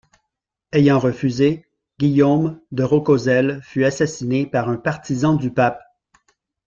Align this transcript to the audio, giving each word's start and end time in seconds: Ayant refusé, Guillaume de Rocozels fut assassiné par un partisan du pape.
Ayant 0.71 0.97
refusé, 0.97 1.63
Guillaume 1.99 2.59
de 2.71 2.81
Rocozels 2.83 3.61
fut 3.61 3.85
assassiné 3.85 4.47
par 4.47 4.67
un 4.67 4.77
partisan 4.77 5.35
du 5.35 5.51
pape. 5.51 5.79